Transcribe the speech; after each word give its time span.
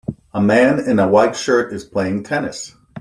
A 0.33 0.41
man 0.41 0.79
in 0.79 0.97
a 0.97 1.07
white 1.07 1.35
shirt 1.35 1.71
is 1.71 1.85
playing 1.85 2.23
tennis. 2.23 2.73